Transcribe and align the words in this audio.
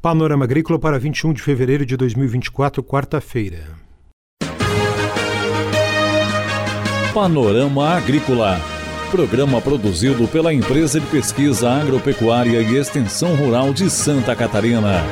Panorama 0.00 0.44
Agrícola 0.44 0.78
para 0.78 0.96
21 0.96 1.32
de 1.32 1.42
fevereiro 1.42 1.84
de 1.84 1.96
2024, 1.96 2.84
quarta-feira. 2.84 3.70
Panorama 7.12 7.96
Agrícola. 7.96 8.60
Programa 9.10 9.60
produzido 9.60 10.28
pela 10.28 10.54
Empresa 10.54 11.00
de 11.00 11.06
Pesquisa 11.06 11.68
Agropecuária 11.68 12.62
e 12.62 12.76
Extensão 12.76 13.34
Rural 13.34 13.72
de 13.72 13.90
Santa 13.90 14.36
Catarina. 14.36 15.02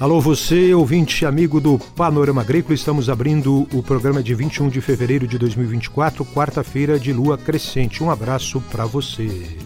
Alô, 0.00 0.20
você, 0.20 0.72
ouvinte 0.72 1.26
amigo 1.26 1.60
do 1.60 1.76
Panorama 1.76 2.40
Agrícola, 2.40 2.72
estamos 2.72 3.10
abrindo 3.10 3.66
o 3.72 3.82
programa 3.82 4.22
de 4.22 4.32
21 4.32 4.68
de 4.68 4.80
fevereiro 4.80 5.26
de 5.26 5.36
2024, 5.36 6.24
quarta-feira 6.24 7.00
de 7.00 7.12
lua 7.12 7.36
crescente. 7.36 8.00
Um 8.04 8.08
abraço 8.08 8.60
para 8.70 8.84
você. 8.84 9.58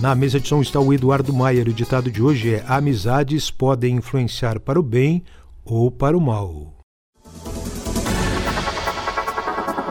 Na 0.00 0.14
mesa 0.14 0.38
de 0.38 0.46
som 0.46 0.62
está 0.62 0.78
o 0.78 0.92
Eduardo 0.92 1.34
Maier. 1.34 1.66
O 1.66 1.72
ditado 1.72 2.08
de 2.08 2.22
hoje 2.22 2.54
é: 2.54 2.64
Amizades 2.68 3.50
podem 3.50 3.96
influenciar 3.96 4.60
para 4.60 4.78
o 4.78 4.82
bem 4.82 5.24
ou 5.64 5.90
para 5.90 6.16
o 6.16 6.20
mal. 6.20 6.74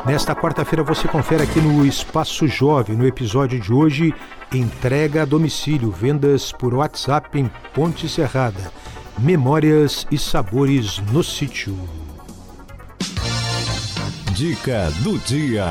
Nesta 0.05 0.33
quarta-feira 0.33 0.81
você 0.81 1.09
confere 1.09 1.43
aqui 1.43 1.59
no 1.59 1.85
Espaço 1.85 2.47
Jovem, 2.47 2.95
no 2.95 3.05
episódio 3.05 3.59
de 3.59 3.73
hoje, 3.73 4.15
entrega 4.53 5.23
a 5.23 5.25
domicílio, 5.25 5.91
vendas 5.91 6.53
por 6.53 6.73
WhatsApp 6.73 7.37
em 7.37 7.51
Ponte 7.73 8.07
Serrada. 8.07 8.71
Memórias 9.19 10.05
e 10.11 10.17
sabores 10.17 10.99
no 11.11 11.23
sítio. 11.23 11.75
Dica 14.35 14.91
do 15.03 15.17
dia. 15.17 15.65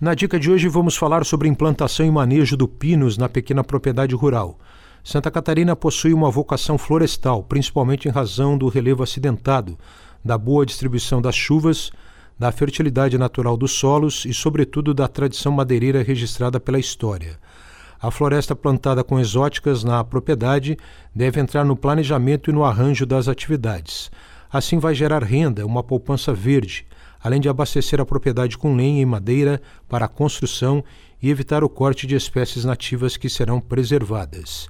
Na 0.00 0.14
dica 0.14 0.40
de 0.40 0.50
hoje 0.50 0.66
vamos 0.66 0.96
falar 0.96 1.26
sobre 1.26 1.46
implantação 1.46 2.06
e 2.06 2.10
manejo 2.10 2.56
do 2.56 2.66
pinus 2.66 3.18
na 3.18 3.28
pequena 3.28 3.62
propriedade 3.62 4.14
rural. 4.14 4.58
Santa 5.04 5.30
Catarina 5.30 5.76
possui 5.76 6.14
uma 6.14 6.30
vocação 6.30 6.78
florestal, 6.78 7.42
principalmente 7.42 8.08
em 8.08 8.10
razão 8.10 8.56
do 8.56 8.68
relevo 8.68 9.02
acidentado, 9.02 9.78
da 10.24 10.38
boa 10.38 10.64
distribuição 10.64 11.20
das 11.20 11.36
chuvas, 11.36 11.90
da 12.38 12.50
fertilidade 12.50 13.18
natural 13.18 13.58
dos 13.58 13.72
solos 13.72 14.24
e, 14.24 14.32
sobretudo, 14.32 14.94
da 14.94 15.06
tradição 15.06 15.52
madeireira 15.52 16.02
registrada 16.02 16.58
pela 16.58 16.78
história. 16.78 17.38
A 18.00 18.10
floresta 18.10 18.54
plantada 18.54 19.02
com 19.02 19.18
exóticas 19.18 19.82
na 19.82 20.04
propriedade 20.04 20.76
deve 21.14 21.40
entrar 21.40 21.64
no 21.64 21.76
planejamento 21.76 22.50
e 22.50 22.52
no 22.52 22.64
arranjo 22.64 23.06
das 23.06 23.26
atividades. 23.26 24.10
Assim 24.52 24.78
vai 24.78 24.94
gerar 24.94 25.24
renda, 25.24 25.66
uma 25.66 25.82
poupança 25.82 26.32
verde, 26.32 26.86
além 27.22 27.40
de 27.40 27.48
abastecer 27.48 28.00
a 28.00 28.06
propriedade 28.06 28.56
com 28.56 28.76
lenha 28.76 29.00
e 29.00 29.06
madeira 29.06 29.60
para 29.88 30.04
a 30.04 30.08
construção 30.08 30.84
e 31.20 31.30
evitar 31.30 31.64
o 31.64 31.68
corte 31.68 32.06
de 32.06 32.14
espécies 32.14 32.64
nativas 32.64 33.16
que 33.16 33.28
serão 33.28 33.60
preservadas. 33.60 34.68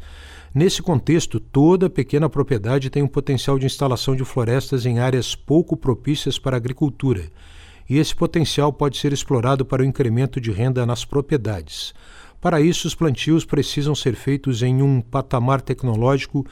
Nesse 0.55 0.81
contexto, 0.81 1.39
toda 1.39 1.91
pequena 1.91 2.31
propriedade 2.31 2.89
tem 2.89 3.03
um 3.03 3.09
potencial 3.09 3.59
de 3.59 3.67
instalação 3.67 4.17
de 4.17 4.25
florestas 4.25 4.87
em 4.87 4.99
áreas 4.99 5.35
pouco 5.35 5.77
propícias 5.77 6.39
para 6.39 6.57
a 6.57 6.59
agricultura, 6.59 7.25
e 7.89 7.99
esse 7.99 8.17
potencial 8.17 8.73
pode 8.73 8.97
ser 8.97 9.13
explorado 9.13 9.65
para 9.65 9.83
o 9.83 9.85
incremento 9.85 10.41
de 10.41 10.51
renda 10.51 10.87
nas 10.87 11.05
propriedades. 11.05 11.93
Para 12.47 12.61
isso, 12.61 12.87
os 12.87 12.95
plantios 12.95 13.45
precisam 13.45 13.93
ser 13.93 14.15
feitos 14.15 14.63
em 14.63 14.81
um 14.81 15.01
patamar 15.01 15.61
tecnológico 15.61 16.47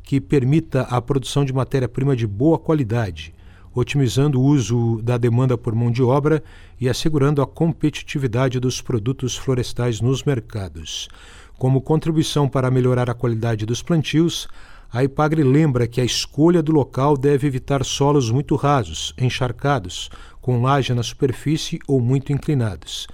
que 0.00 0.20
permita 0.20 0.82
a 0.82 1.02
produção 1.02 1.44
de 1.44 1.52
matéria-prima 1.52 2.14
de 2.14 2.24
boa 2.24 2.56
qualidade, 2.56 3.34
otimizando 3.74 4.40
o 4.40 4.44
uso 4.44 5.02
da 5.02 5.18
demanda 5.18 5.58
por 5.58 5.74
mão 5.74 5.90
de 5.90 6.04
obra 6.04 6.40
e 6.80 6.88
assegurando 6.88 7.42
a 7.42 7.48
competitividade 7.48 8.60
dos 8.60 8.80
produtos 8.80 9.36
florestais 9.36 10.00
nos 10.00 10.22
mercados. 10.22 11.08
Como 11.58 11.80
contribuição 11.80 12.48
para 12.48 12.70
melhorar 12.70 13.10
a 13.10 13.14
qualidade 13.14 13.66
dos 13.66 13.82
plantios, 13.82 14.46
a 14.92 15.02
IPAGRE 15.02 15.42
lembra 15.42 15.88
que 15.88 16.00
a 16.00 16.04
escolha 16.04 16.62
do 16.62 16.70
local 16.70 17.16
deve 17.16 17.48
evitar 17.48 17.84
solos 17.84 18.30
muito 18.30 18.54
rasos, 18.54 19.12
encharcados, 19.18 20.10
com 20.40 20.62
laje 20.62 20.94
na 20.94 21.02
superfície 21.02 21.80
ou 21.88 22.00
muito 22.00 22.32
inclinados. 22.32 23.08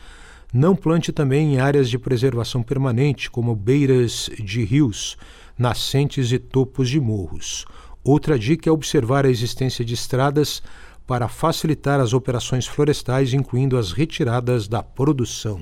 Não 0.57 0.75
plante 0.75 1.13
também 1.13 1.53
em 1.53 1.61
áreas 1.61 1.91
de 1.91 1.99
preservação 1.99 2.63
permanente, 2.63 3.31
como 3.31 3.55
beiras 3.55 4.31
de 4.43 4.65
rios, 4.65 5.19
nascentes 5.59 6.33
e 6.33 6.39
topos 6.39 6.89
de 6.89 6.99
morros. 6.99 7.67
Outra 8.03 8.39
dica 8.39 8.71
é 8.71 8.73
observar 8.73 9.27
a 9.27 9.29
existência 9.29 9.85
de 9.85 9.93
estradas 9.93 10.63
para 11.07 11.29
facilitar 11.29 12.01
as 12.01 12.15
operações 12.15 12.67
florestais, 12.67 13.35
incluindo 13.35 13.77
as 13.77 13.93
retiradas 13.93 14.67
da 14.67 14.83
produção. 14.83 15.61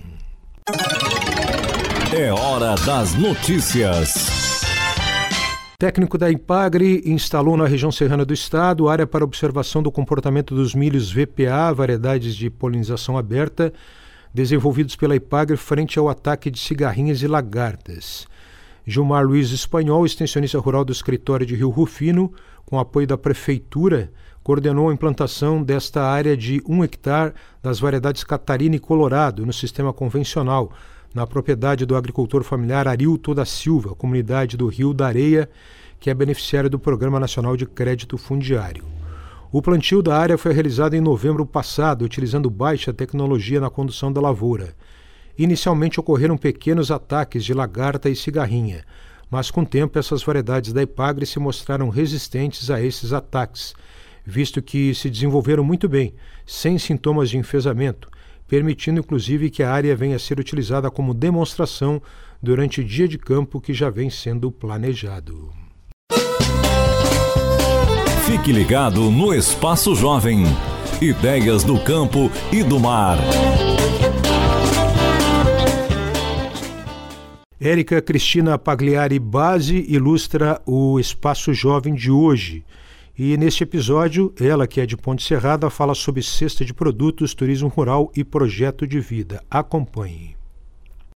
É 2.16 2.32
hora 2.32 2.76
das 2.86 3.14
notícias. 3.14 4.62
Técnico 5.76 6.16
da 6.16 6.30
Impagre 6.30 7.02
instalou 7.04 7.56
na 7.56 7.66
região 7.66 7.90
serrana 7.90 8.24
do 8.24 8.32
estado 8.32 8.88
área 8.88 9.08
para 9.08 9.24
observação 9.24 9.82
do 9.82 9.90
comportamento 9.90 10.54
dos 10.54 10.72
milhos 10.72 11.10
VPA, 11.10 11.74
variedades 11.74 12.36
de 12.36 12.48
polinização 12.48 13.18
aberta, 13.18 13.72
desenvolvidos 14.34 14.96
pela 14.96 15.14
IPAGRE 15.14 15.56
frente 15.56 15.96
ao 15.96 16.08
ataque 16.08 16.50
de 16.50 16.58
cigarrinhas 16.58 17.22
e 17.22 17.28
lagartas. 17.28 18.26
Gilmar 18.84 19.24
Luiz 19.24 19.52
Espanhol, 19.52 20.04
extensionista 20.04 20.58
rural 20.58 20.84
do 20.84 20.92
escritório 20.92 21.46
de 21.46 21.54
Rio 21.54 21.70
Rufino, 21.70 22.32
com 22.66 22.78
apoio 22.78 23.06
da 23.06 23.16
Prefeitura, 23.16 24.10
coordenou 24.42 24.90
a 24.90 24.92
implantação 24.92 25.62
desta 25.62 26.02
área 26.02 26.36
de 26.36 26.60
um 26.68 26.82
hectare 26.82 27.32
das 27.62 27.78
variedades 27.78 28.24
Catarina 28.24 28.76
e 28.76 28.80
Colorado 28.80 29.46
no 29.46 29.52
sistema 29.52 29.92
convencional, 29.92 30.72
na 31.14 31.26
propriedade 31.26 31.86
do 31.86 31.96
agricultor 31.96 32.42
familiar 32.42 32.88
Arilton 32.88 33.34
da 33.34 33.44
Silva, 33.44 33.94
comunidade 33.94 34.56
do 34.56 34.66
Rio 34.66 34.92
da 34.92 35.06
Areia, 35.06 35.48
que 36.00 36.10
é 36.10 36.14
beneficiário 36.14 36.68
do 36.68 36.78
Programa 36.78 37.20
Nacional 37.20 37.56
de 37.56 37.64
Crédito 37.64 38.18
Fundiário. 38.18 39.03
O 39.50 39.62
plantio 39.62 40.02
da 40.02 40.18
área 40.18 40.36
foi 40.36 40.52
realizado 40.52 40.94
em 40.94 41.00
novembro 41.00 41.46
passado, 41.46 42.04
utilizando 42.04 42.50
baixa 42.50 42.92
tecnologia 42.92 43.60
na 43.60 43.70
condução 43.70 44.12
da 44.12 44.20
lavoura. 44.20 44.74
Inicialmente 45.38 45.98
ocorreram 45.98 46.36
pequenos 46.36 46.90
ataques 46.90 47.44
de 47.44 47.54
lagarta 47.54 48.08
e 48.08 48.16
cigarrinha, 48.16 48.84
mas 49.30 49.50
com 49.50 49.62
o 49.62 49.66
tempo 49.66 49.98
essas 49.98 50.22
variedades 50.22 50.72
da 50.72 50.82
Ipagre 50.82 51.26
se 51.26 51.38
mostraram 51.38 51.88
resistentes 51.88 52.70
a 52.70 52.80
esses 52.80 53.12
ataques, 53.12 53.74
visto 54.24 54.62
que 54.62 54.94
se 54.94 55.10
desenvolveram 55.10 55.64
muito 55.64 55.88
bem, 55.88 56.14
sem 56.46 56.78
sintomas 56.78 57.30
de 57.30 57.38
enfesamento, 57.38 58.08
permitindo 58.46 59.00
inclusive 59.00 59.50
que 59.50 59.62
a 59.62 59.72
área 59.72 59.96
venha 59.96 60.16
a 60.16 60.20
ser 60.20 60.38
utilizada 60.38 60.90
como 60.90 61.14
demonstração 61.14 62.00
durante 62.42 62.80
o 62.80 62.84
dia 62.84 63.08
de 63.08 63.18
campo 63.18 63.60
que 63.60 63.72
já 63.72 63.90
vem 63.90 64.10
sendo 64.10 64.50
planejado. 64.50 65.63
Fique 68.26 68.52
ligado 68.52 69.10
no 69.10 69.34
Espaço 69.34 69.94
Jovem. 69.94 70.44
Ideias 70.98 71.62
do 71.62 71.78
campo 71.78 72.30
e 72.50 72.62
do 72.62 72.80
mar. 72.80 73.18
Érica 77.60 78.00
Cristina 78.00 78.58
Pagliari 78.58 79.18
Base 79.18 79.84
ilustra 79.86 80.58
o 80.64 80.98
Espaço 80.98 81.52
Jovem 81.52 81.94
de 81.94 82.10
hoje. 82.10 82.64
E 83.16 83.36
neste 83.36 83.62
episódio, 83.62 84.32
ela, 84.40 84.66
que 84.66 84.80
é 84.80 84.86
de 84.86 84.96
Ponte 84.96 85.22
Serrada, 85.22 85.68
fala 85.68 85.94
sobre 85.94 86.22
cesta 86.22 86.64
de 86.64 86.72
produtos, 86.72 87.34
turismo 87.34 87.68
rural 87.68 88.10
e 88.16 88.24
projeto 88.24 88.86
de 88.86 89.00
vida. 89.00 89.44
Acompanhe. 89.50 90.34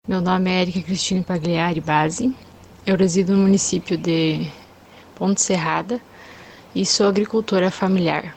Meu 0.07 0.21
nome 0.21 0.49
é 0.49 0.61
Érica 0.63 0.81
Cristina 0.81 1.21
Pagliari 1.21 1.81
Base. 1.81 2.35
Eu 2.83 2.97
resido 2.97 3.33
no 3.33 3.44
município 3.44 3.95
de 3.95 4.47
Ponte 5.13 5.39
Serrada 5.39 6.01
e 6.75 6.86
sou 6.86 7.08
agricultora 7.08 7.72
familiar. 7.72 8.36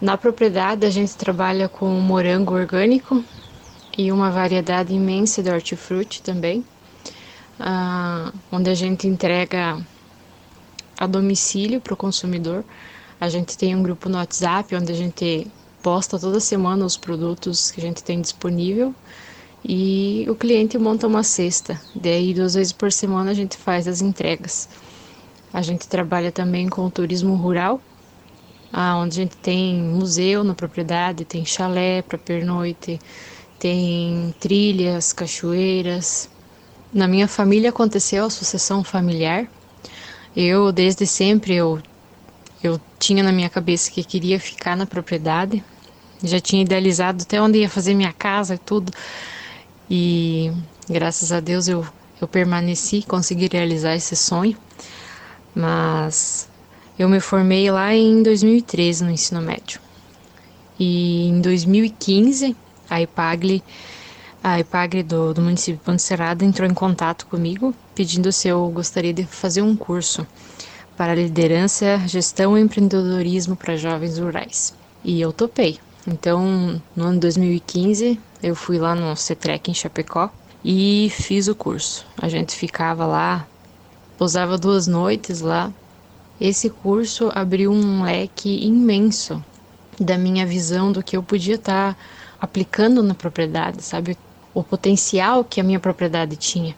Na 0.00 0.16
propriedade 0.16 0.86
a 0.86 0.90
gente 0.90 1.14
trabalha 1.16 1.68
com 1.68 1.86
morango 2.00 2.54
orgânico 2.54 3.22
e 3.96 4.10
uma 4.10 4.30
variedade 4.30 4.94
imensa 4.94 5.42
de 5.42 5.50
hortifruti 5.50 6.22
também, 6.22 6.64
uh, 7.60 8.32
onde 8.50 8.70
a 8.70 8.74
gente 8.74 9.06
entrega 9.06 9.78
a 10.98 11.06
domicílio 11.06 11.80
para 11.80 11.94
o 11.94 11.96
consumidor. 11.96 12.64
A 13.20 13.28
gente 13.28 13.56
tem 13.56 13.76
um 13.76 13.82
grupo 13.82 14.08
no 14.08 14.16
WhatsApp 14.16 14.74
onde 14.74 14.90
a 14.90 14.94
gente 14.94 15.46
posta 15.82 16.18
toda 16.18 16.40
semana 16.40 16.84
os 16.84 16.96
produtos 16.96 17.70
que 17.70 17.80
a 17.80 17.84
gente 17.84 18.02
tem 18.02 18.20
disponível 18.20 18.94
e 19.64 20.26
o 20.28 20.34
cliente 20.34 20.78
monta 20.78 21.06
uma 21.06 21.22
cesta. 21.22 21.80
Daí 21.94 22.32
duas 22.32 22.54
vezes 22.54 22.72
por 22.72 22.92
semana 22.92 23.30
a 23.30 23.34
gente 23.34 23.56
faz 23.56 23.86
as 23.86 24.00
entregas. 24.00 24.68
A 25.56 25.62
gente 25.62 25.88
trabalha 25.88 26.30
também 26.30 26.68
com 26.68 26.84
o 26.84 26.90
turismo 26.90 27.34
rural, 27.34 27.80
onde 29.00 29.18
a 29.18 29.22
gente 29.22 29.38
tem 29.38 29.74
museu 29.74 30.44
na 30.44 30.52
propriedade, 30.54 31.24
tem 31.24 31.46
chalé 31.46 32.02
para 32.02 32.18
pernoite, 32.18 33.00
tem 33.58 34.34
trilhas, 34.38 35.14
cachoeiras. 35.14 36.28
Na 36.92 37.08
minha 37.08 37.26
família 37.26 37.70
aconteceu 37.70 38.26
a 38.26 38.28
sucessão 38.28 38.84
familiar. 38.84 39.46
Eu, 40.36 40.70
desde 40.72 41.06
sempre, 41.06 41.54
eu, 41.54 41.80
eu 42.62 42.78
tinha 42.98 43.22
na 43.22 43.32
minha 43.32 43.48
cabeça 43.48 43.90
que 43.90 44.04
queria 44.04 44.38
ficar 44.38 44.76
na 44.76 44.84
propriedade. 44.84 45.64
já 46.22 46.38
tinha 46.38 46.60
idealizado 46.60 47.22
até 47.22 47.40
onde 47.40 47.60
ia 47.60 47.70
fazer 47.70 47.94
minha 47.94 48.12
casa 48.12 48.56
e 48.56 48.58
tudo. 48.58 48.92
E 49.88 50.52
graças 50.86 51.32
a 51.32 51.40
Deus 51.40 51.66
eu, 51.66 51.82
eu 52.20 52.28
permaneci, 52.28 53.02
consegui 53.08 53.48
realizar 53.50 53.96
esse 53.96 54.14
sonho. 54.14 54.54
Mas 55.56 56.50
eu 56.98 57.08
me 57.08 57.18
formei 57.18 57.70
lá 57.70 57.94
em 57.94 58.22
2013 58.22 59.04
no 59.04 59.10
ensino 59.10 59.40
médio. 59.40 59.80
E 60.78 61.28
em 61.28 61.40
2015, 61.40 62.54
a 62.90 63.00
IPAGLE, 63.00 63.64
a 64.44 64.60
IPAGLE 64.60 65.02
do, 65.02 65.32
do 65.32 65.40
município 65.40 65.94
de 65.94 66.02
Serrada 66.02 66.44
entrou 66.44 66.68
em 66.68 66.74
contato 66.74 67.26
comigo 67.26 67.74
pedindo 67.94 68.30
se 68.30 68.48
eu 68.48 68.68
gostaria 68.68 69.14
de 69.14 69.24
fazer 69.24 69.62
um 69.62 69.74
curso 69.74 70.26
para 70.94 71.14
liderança, 71.14 71.98
gestão 72.06 72.56
e 72.56 72.60
empreendedorismo 72.60 73.56
para 73.56 73.76
jovens 73.76 74.18
rurais. 74.18 74.74
E 75.02 75.18
eu 75.18 75.32
topei. 75.32 75.78
Então, 76.06 76.80
no 76.94 77.04
ano 77.04 77.18
2015, 77.18 78.20
eu 78.42 78.54
fui 78.54 78.78
lá 78.78 78.94
no 78.94 79.16
CETREC 79.16 79.70
em 79.70 79.74
Chapecó 79.74 80.30
e 80.62 81.10
fiz 81.10 81.48
o 81.48 81.54
curso. 81.54 82.06
A 82.20 82.28
gente 82.28 82.54
ficava 82.54 83.06
lá, 83.06 83.46
pousava 84.16 84.58
duas 84.58 84.86
noites 84.86 85.40
lá. 85.40 85.72
Esse 86.40 86.68
curso 86.68 87.30
abriu 87.34 87.72
um 87.72 88.02
leque 88.02 88.64
imenso 88.64 89.42
da 89.98 90.18
minha 90.18 90.46
visão 90.46 90.92
do 90.92 91.02
que 91.02 91.16
eu 91.16 91.22
podia 91.22 91.54
estar 91.54 91.94
tá 91.94 92.00
aplicando 92.40 93.02
na 93.02 93.14
propriedade, 93.14 93.82
sabe? 93.82 94.16
O 94.52 94.62
potencial 94.62 95.44
que 95.44 95.60
a 95.60 95.64
minha 95.64 95.80
propriedade 95.80 96.36
tinha. 96.36 96.74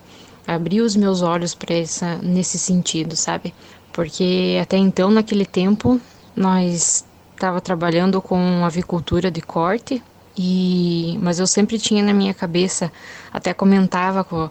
Abriu 0.46 0.84
os 0.84 0.96
meus 0.96 1.22
olhos 1.22 1.54
para 1.54 1.74
essa 1.74 2.16
nesse 2.22 2.58
sentido, 2.58 3.16
sabe? 3.16 3.52
Porque 3.92 4.58
até 4.62 4.76
então, 4.76 5.10
naquele 5.10 5.44
tempo, 5.44 6.00
nós 6.34 7.04
estava 7.34 7.60
trabalhando 7.60 8.22
com 8.22 8.64
avicultura 8.64 9.30
de 9.30 9.40
corte 9.40 10.02
e 10.36 11.18
mas 11.20 11.40
eu 11.40 11.46
sempre 11.46 11.78
tinha 11.78 12.02
na 12.02 12.12
minha 12.12 12.32
cabeça, 12.32 12.92
até 13.32 13.52
comentava 13.52 14.22
com 14.22 14.48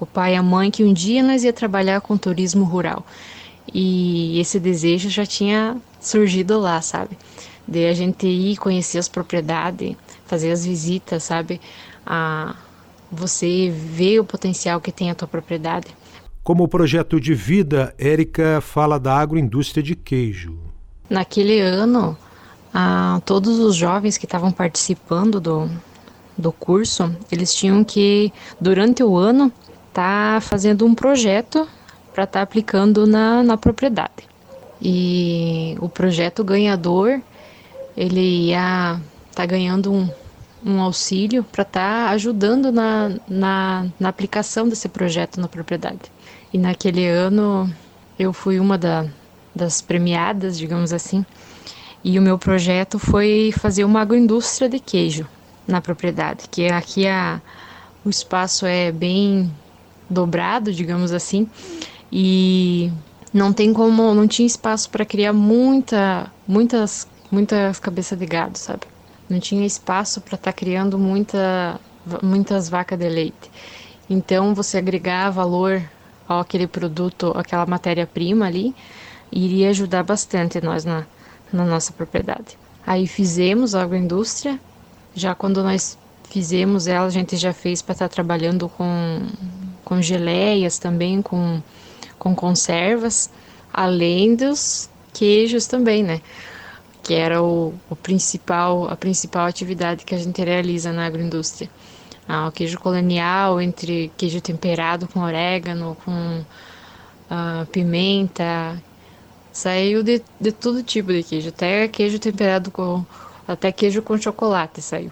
o 0.00 0.06
pai 0.06 0.34
e 0.34 0.36
a 0.36 0.42
mãe 0.42 0.70
que 0.70 0.82
um 0.82 0.92
dia 0.92 1.22
nós 1.22 1.44
ia 1.44 1.52
trabalhar 1.52 2.00
com 2.00 2.16
turismo 2.16 2.64
rural. 2.64 3.04
E 3.72 4.40
esse 4.40 4.58
desejo 4.58 5.08
já 5.10 5.26
tinha 5.26 5.76
surgido 6.00 6.58
lá, 6.58 6.80
sabe? 6.80 7.16
De 7.68 7.86
a 7.86 7.92
gente 7.92 8.26
ir 8.26 8.56
conhecer 8.56 8.98
as 8.98 9.08
propriedades, 9.08 9.94
fazer 10.26 10.50
as 10.50 10.64
visitas, 10.64 11.22
sabe? 11.22 11.60
A 12.04 12.56
você 13.12 13.70
ver 13.70 14.20
o 14.20 14.24
potencial 14.24 14.80
que 14.80 14.92
tem 14.92 15.10
a 15.10 15.14
tua 15.14 15.26
propriedade. 15.26 15.88
Como 16.42 16.68
projeto 16.68 17.20
de 17.20 17.34
vida, 17.34 17.94
Érica 17.98 18.60
fala 18.60 18.98
da 18.98 19.16
agroindústria 19.16 19.82
de 19.82 19.94
queijo. 19.94 20.56
Naquele 21.08 21.60
ano, 21.60 22.16
a 22.72 23.20
todos 23.24 23.58
os 23.58 23.74
jovens 23.74 24.16
que 24.16 24.24
estavam 24.24 24.52
participando 24.52 25.40
do, 25.40 25.68
do 26.38 26.52
curso, 26.52 27.14
eles 27.30 27.52
tinham 27.54 27.84
que, 27.84 28.32
durante 28.60 29.02
o 29.02 29.16
ano, 29.16 29.52
estar 29.90 30.34
tá 30.34 30.40
fazendo 30.40 30.86
um 30.86 30.94
projeto 30.94 31.68
para 32.14 32.24
estar 32.24 32.40
tá 32.40 32.42
aplicando 32.42 33.06
na, 33.06 33.42
na 33.42 33.56
propriedade. 33.56 34.28
E 34.80 35.76
o 35.80 35.88
projeto 35.88 36.42
ganhador, 36.42 37.20
ele 37.96 38.48
ia 38.48 38.98
estar 39.28 39.42
tá 39.42 39.46
ganhando 39.46 39.92
um, 39.92 40.08
um 40.64 40.80
auxílio 40.80 41.44
para 41.44 41.62
estar 41.62 42.06
tá 42.06 42.10
ajudando 42.10 42.72
na, 42.72 43.12
na, 43.28 43.86
na 43.98 44.08
aplicação 44.08 44.68
desse 44.68 44.88
projeto 44.88 45.40
na 45.40 45.48
propriedade. 45.48 46.10
E 46.52 46.58
naquele 46.58 47.06
ano 47.06 47.70
eu 48.18 48.32
fui 48.32 48.58
uma 48.58 48.78
da, 48.78 49.06
das 49.54 49.82
premiadas, 49.82 50.56
digamos 50.56 50.92
assim, 50.92 51.24
e 52.02 52.18
o 52.18 52.22
meu 52.22 52.38
projeto 52.38 52.98
foi 52.98 53.52
fazer 53.58 53.84
uma 53.84 54.00
agroindústria 54.00 54.68
de 54.68 54.78
queijo 54.78 55.26
na 55.68 55.80
propriedade, 55.80 56.48
que 56.50 56.66
aqui 56.66 57.06
a, 57.06 57.40
o 58.04 58.08
espaço 58.08 58.64
é 58.64 58.90
bem 58.90 59.50
dobrado, 60.10 60.72
digamos 60.72 61.12
assim, 61.12 61.48
e 62.12 62.90
não 63.32 63.52
tem 63.52 63.72
como, 63.72 64.14
não 64.14 64.26
tinha 64.26 64.46
espaço 64.46 64.90
para 64.90 65.04
criar 65.04 65.32
muita, 65.32 66.30
muitas, 66.46 67.06
muitas 67.30 67.78
cabeças 67.78 68.18
de 68.18 68.26
gado, 68.26 68.58
sabe? 68.58 68.82
Não 69.28 69.38
tinha 69.38 69.64
espaço 69.64 70.20
para 70.20 70.34
estar 70.34 70.52
tá 70.52 70.56
criando 70.56 70.98
muita, 70.98 71.80
muitas 72.22 72.68
vacas 72.68 72.98
de 72.98 73.08
leite. 73.08 73.50
Então 74.08 74.54
você 74.54 74.78
agregar 74.78 75.30
valor 75.30 75.80
àquele 76.28 76.66
produto, 76.66 77.32
aquela 77.36 77.64
matéria-prima 77.64 78.46
ali, 78.46 78.74
iria 79.30 79.70
ajudar 79.70 80.02
bastante 80.02 80.60
nós 80.60 80.84
na 80.84 81.06
na 81.52 81.64
nossa 81.64 81.92
propriedade. 81.92 82.58
Aí 82.86 83.06
fizemos 83.06 83.74
a 83.74 83.82
agroindústria, 83.82 84.58
já 85.14 85.34
quando 85.34 85.62
nós 85.62 85.98
fizemos 86.30 86.86
ela, 86.86 87.06
a 87.06 87.10
gente 87.10 87.36
já 87.36 87.52
fez 87.52 87.82
para 87.82 87.92
estar 87.92 88.08
tá 88.08 88.14
trabalhando 88.14 88.68
com, 88.68 89.26
com 89.90 90.00
geleias 90.00 90.78
também, 90.78 91.20
com, 91.20 91.60
com 92.16 92.32
conservas, 92.32 93.28
além 93.72 94.36
dos 94.36 94.88
queijos 95.12 95.66
também, 95.66 96.04
né? 96.04 96.20
Que 97.02 97.14
era 97.14 97.42
o, 97.42 97.74
o 97.90 97.96
principal, 97.96 98.88
a 98.88 98.94
principal 98.94 99.46
atividade 99.46 100.04
que 100.04 100.14
a 100.14 100.18
gente 100.18 100.40
realiza 100.40 100.92
na 100.92 101.06
agroindústria. 101.06 101.68
Ah, 102.28 102.46
o 102.46 102.52
queijo 102.52 102.78
colonial, 102.78 103.60
entre 103.60 104.12
queijo 104.16 104.40
temperado 104.40 105.08
com 105.08 105.18
orégano, 105.18 105.96
com 106.04 106.44
ah, 107.28 107.66
pimenta, 107.72 108.80
Saiu 109.52 110.04
de, 110.04 110.22
de 110.40 110.52
todo 110.52 110.84
tipo 110.84 111.12
de 111.12 111.24
queijo, 111.24 111.48
até 111.48 111.88
queijo 111.88 112.20
temperado 112.20 112.70
com. 112.70 113.04
até 113.48 113.72
queijo 113.72 114.00
com 114.02 114.16
chocolate 114.16 114.80
saiu. 114.80 115.10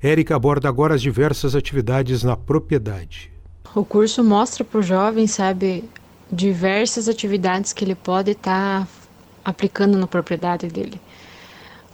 Érica 0.00 0.36
aborda 0.36 0.68
agora 0.68 0.94
as 0.94 1.02
diversas 1.02 1.56
atividades 1.56 2.22
na 2.22 2.36
propriedade. 2.36 3.32
O 3.74 3.84
curso 3.84 4.24
mostra 4.24 4.64
para 4.64 4.78
o 4.78 4.82
jovem, 4.82 5.26
sabe, 5.26 5.84
diversas 6.30 7.08
atividades 7.08 7.72
que 7.72 7.84
ele 7.84 7.94
pode 7.94 8.32
estar 8.32 8.82
tá 8.82 8.88
aplicando 9.44 9.96
na 9.98 10.06
propriedade 10.06 10.68
dele. 10.68 11.00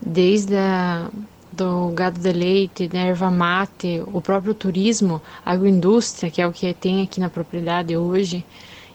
Desde 0.01 0.57
a, 0.57 1.09
do 1.53 1.89
gado 1.91 2.19
de 2.19 2.33
leite, 2.33 2.89
da 2.89 2.99
erva 2.99 3.31
mate, 3.31 4.03
o 4.07 4.21
próprio 4.21 4.55
turismo, 4.55 5.21
agroindústria, 5.45 6.31
que 6.31 6.43
é 6.43 6.47
o 6.47 6.53
que 6.53 6.73
tem 6.75 7.03
aqui 7.03 7.21
na 7.21 7.31
propriedade 7.31 7.97
hoje. 7.97 8.45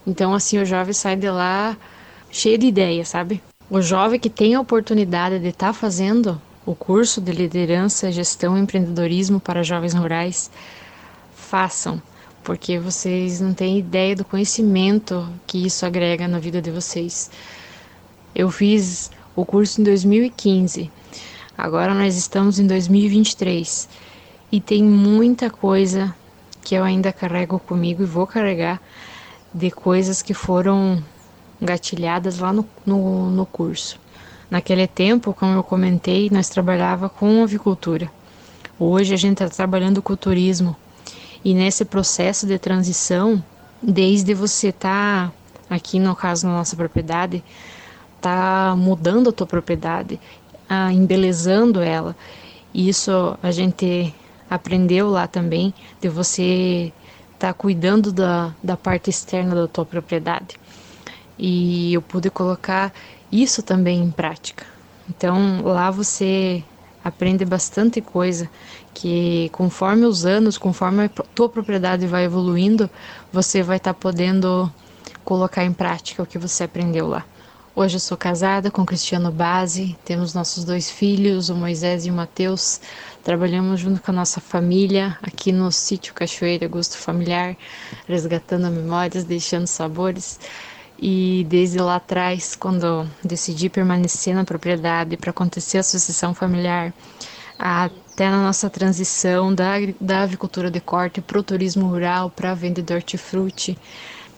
Então, 0.06 0.34
assim, 0.34 0.58
o 0.60 0.66
jovem 0.66 0.94
sai 0.94 1.16
de 1.16 1.30
lá 1.30 1.78
cheio 2.32 2.58
de 2.58 2.68
ideias, 2.68 3.10
sabe? 3.10 3.42
O 3.70 3.82
jovem 3.82 4.20
que 4.20 4.30
tem 4.30 4.56
a 4.56 4.62
oportunidade 4.62 5.40
de 5.40 5.50
estar 5.50 5.68
tá 5.68 5.74
fazendo 5.74 6.42
o 6.66 6.76
curso 6.76 7.20
de 7.22 7.32
liderança, 7.32 8.12
gestão 8.12 8.58
e 8.58 8.62
empreendedorismo 8.62 9.40
para 9.40 9.64
jovens 9.64 9.94
rurais, 9.94 10.52
façam, 11.36 12.02
porque 12.44 12.80
vocês 12.80 13.40
não 13.40 13.54
têm 13.54 13.80
ideia 13.80 14.16
do 14.16 14.26
conhecimento 14.26 15.28
que 15.46 15.66
isso 15.66 15.86
agrega 15.86 16.28
na 16.28 16.40
vida 16.40 16.62
de 16.62 16.72
vocês. 16.72 17.30
Eu 18.34 18.50
fiz 18.50 19.12
o 19.36 19.46
curso 19.46 19.82
em 19.82 19.84
2015, 19.84 20.92
agora 21.58 21.94
nós 21.94 22.16
estamos 22.16 22.60
em 22.60 22.68
2023 22.68 23.90
e 24.52 24.60
tem 24.60 24.84
muita 24.84 25.50
coisa 25.50 26.14
que 26.64 26.76
eu 26.76 26.84
ainda 26.84 27.12
carrego 27.12 27.60
comigo 27.60 28.04
e 28.04 28.06
vou 28.06 28.28
carregar 28.28 28.82
de 29.54 29.72
coisas 29.72 30.22
que 30.22 30.34
foram 30.34 31.04
gatilhadas 31.62 32.40
lá 32.40 32.54
no, 32.54 32.66
no, 32.86 33.30
no 33.30 33.46
curso. 33.46 34.00
Naquele 34.50 34.88
tempo, 34.88 35.34
como 35.34 35.54
eu 35.54 35.64
comentei, 35.64 36.30
nós 36.32 36.50
trabalhava 36.50 37.10
com 37.10 37.44
avicultura. 37.44 38.10
Hoje 38.80 39.14
a 39.14 39.18
gente 39.18 39.44
está 39.44 39.50
trabalhando 39.50 40.02
com 40.02 40.16
turismo. 40.16 40.76
E 41.44 41.54
nesse 41.54 41.86
processo 41.86 42.46
de 42.46 42.58
transição, 42.60 43.44
desde 43.82 44.34
você 44.34 44.70
estar 44.70 45.30
tá, 45.30 45.34
aqui 45.70 46.00
no 46.00 46.16
caso 46.16 46.48
na 46.48 46.54
nossa 46.54 46.76
propriedade, 46.76 47.44
tá 48.22 48.76
mudando 48.78 49.30
a 49.30 49.34
tua 49.34 49.48
propriedade, 49.48 50.20
ah, 50.68 50.92
embelezando 50.92 51.82
ela. 51.82 52.16
Isso 52.74 53.38
a 53.42 53.52
gente 53.52 54.14
aprendeu 54.50 55.10
lá 55.10 55.28
também, 55.28 55.74
de 56.02 56.10
você 56.10 56.92
estar 57.34 57.48
tá 57.48 57.54
cuidando 57.54 58.12
da, 58.12 58.54
da 58.62 58.76
parte 58.76 59.10
externa 59.10 59.56
da 59.56 59.68
tua 59.68 59.86
propriedade 59.86 60.60
e 61.40 61.94
eu 61.94 62.02
pude 62.02 62.30
colocar 62.30 62.94
isso 63.32 63.64
também 63.64 64.02
em 64.04 64.12
prática. 64.12 64.66
Então 65.10 65.62
lá 65.64 65.90
você 65.90 66.62
aprende 67.04 67.46
bastante 67.46 68.02
coisa 68.02 68.50
que 68.94 69.50
conforme 69.52 70.06
os 70.06 70.26
anos, 70.26 70.58
conforme 70.58 71.06
a 71.06 71.10
tua 71.10 71.50
propriedade 71.50 72.06
vai 72.08 72.26
evoluindo, 72.26 72.90
você 73.32 73.64
vai 73.64 73.78
estar 73.78 73.94
tá 73.94 74.00
podendo 74.00 74.72
colocar 75.24 75.64
em 75.64 75.74
prática 75.74 76.24
o 76.24 76.26
que 76.26 76.38
você 76.38 76.64
aprendeu 76.64 77.08
lá. 77.08 77.26
Hoje 77.76 77.96
eu 77.96 78.00
sou 78.00 78.18
casada 78.18 78.70
com 78.70 78.86
Cristiano 78.86 79.32
Base, 79.32 79.96
temos 80.04 80.34
nossos 80.34 80.66
dois 80.66 80.92
filhos, 80.92 81.50
o 81.50 81.56
Moisés 81.56 82.06
e 82.06 82.10
o 82.10 82.14
Mateus. 82.14 82.82
Trabalhamos 83.24 83.80
junto 83.80 84.02
com 84.02 84.12
a 84.12 84.14
nossa 84.14 84.42
família 84.42 85.18
aqui 85.22 85.52
no 85.52 85.72
sítio 85.72 86.14
Cachoeira 86.14 86.68
Gosto 86.68 86.98
Familiar, 86.98 87.56
resgatando 88.06 88.70
memórias, 88.70 89.24
deixando 89.24 89.68
sabores. 89.68 90.40
E 91.02 91.46
desde 91.50 91.80
lá 91.80 91.96
atrás, 91.96 92.56
quando 92.56 93.10
decidi 93.24 93.70
permanecer 93.70 94.36
na 94.36 94.44
propriedade 94.44 95.16
para 95.16 95.30
acontecer 95.30 95.78
a 95.78 95.84
sucessão 95.84 96.34
familiar, 96.34 96.94
até 97.58 98.30
na 98.30 98.44
nossa 98.44 98.70
transição 98.70 99.56
da, 99.56 99.76
da 100.00 100.24
avicultura 100.24 100.70
de 100.70 100.82
corte 100.82 101.22
para 101.22 101.40
o 101.40 101.44
turismo 101.44 101.88
rural, 101.88 102.30
para 102.30 102.54
de 102.54 102.94
hortifruti. 102.94 103.78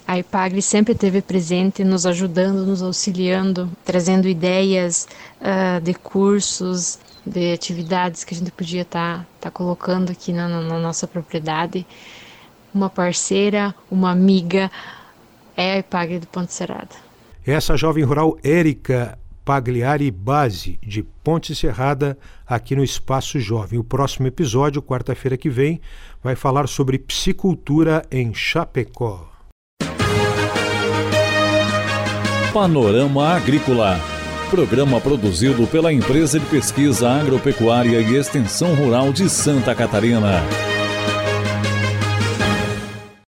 A 0.08 0.20
IPAGRE 0.20 0.62
sempre 0.62 0.94
esteve 0.94 1.22
presente, 1.22 1.84
nos 1.84 2.06
ajudando, 2.06 2.66
nos 2.66 2.84
auxiliando, 2.84 3.72
trazendo 3.86 4.28
ideias 4.28 5.08
uh, 5.40 5.80
de 5.82 5.94
cursos, 5.94 7.00
de 7.26 7.54
atividades 7.54 8.24
que 8.24 8.34
a 8.34 8.38
gente 8.38 8.52
podia 8.52 8.82
estar 8.82 9.20
tá, 9.20 9.26
tá 9.40 9.52
colocando 9.52 10.12
aqui 10.12 10.34
na, 10.34 10.48
na, 10.48 10.80
nossa 10.80 11.08
propriedade. 11.08 11.86
Uma 12.74 12.90
parceira, 12.90 13.74
uma 13.90 14.12
amiga, 14.12 14.72
é 15.56 15.74
a 15.74 15.78
IPAGRE 15.80 16.20
do 16.20 16.28
Ponte 16.28 16.54
Serrada. 16.54 16.96
Essa 17.46 17.76
jovem 17.76 18.04
rural 18.04 18.38
Érica 18.44 19.18
Pagliari 19.44 20.12
Base, 20.12 20.80
de 20.82 21.04
Ponte 21.04 21.56
Serrada, 21.56 22.18
aqui 22.48 22.76
no 22.76 22.84
Espaço 22.84 23.40
Jovem. 23.40 23.80
O 23.80 23.84
próximo 23.84 24.28
episódio, 24.28 24.82
quarta-feira 24.82 25.36
que 25.36 25.50
vem, 25.50 25.82
vai 26.24 26.36
falar 26.36 26.68
sobre 26.68 27.00
psicultura 27.00 28.04
em 28.12 28.34
Chapecó. 28.34 29.28
Panorama 32.54 33.30
Agrícola. 33.30 34.00
Programa 34.50 35.00
produzido 35.00 35.66
pela 35.68 35.94
Empresa 35.94 36.38
de 36.38 36.46
Pesquisa 36.46 37.10
Agropecuária 37.10 38.02
e 38.02 38.16
Extensão 38.16 38.76
Rural 38.76 39.14
de 39.14 39.30
Santa 39.30 39.74
Catarina. 39.74 40.42